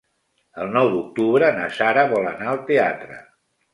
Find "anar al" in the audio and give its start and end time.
2.33-2.63